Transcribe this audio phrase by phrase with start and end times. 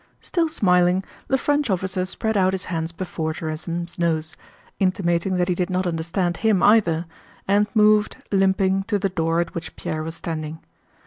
[0.19, 4.35] Still smiling, the French officer spread out his hands before Gerásim's nose,
[4.79, 7.05] intimating that he did not understand him either,
[7.47, 10.57] and moved, limping, to the door at which Pierre was standing.